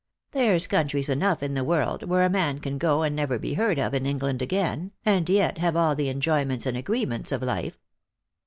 [0.31, 3.77] There's countries enough in the world where a man can go and never be heard
[3.77, 7.77] of in England again, and yet have all the enjoyments and agree ments of life."